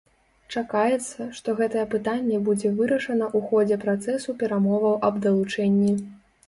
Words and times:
Чакаецца, 0.53 1.27
што 1.39 1.49
гэтае 1.59 1.83
пытанне 1.93 2.41
будзе 2.49 2.73
вырашана 2.81 3.25
ў 3.37 3.53
ходзе 3.53 3.81
працэсу 3.87 4.29
перамоваў 4.43 5.01
аб 5.11 5.23
далучэнні. 5.29 5.93